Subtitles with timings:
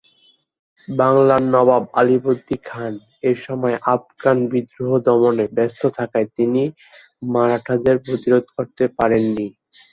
[0.87, 2.93] বাংলার নবাব আলীবর্দী খান
[3.31, 6.63] এসময় আফগান বিদ্রোহ দমনে ব্যস্ত থাকায় তিনি
[7.33, 9.47] মারাঠাদের প্রতিরোধ করতে পারেন নি।